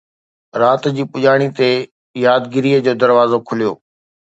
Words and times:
رات 0.61 0.83
جي 0.95 1.03
پڄاڻيءَ 1.11 1.55
تي 1.57 1.69
يادگيريءَ 2.23 2.83
جو 2.85 2.93
دروازو 3.01 3.37
کليو 3.47 3.71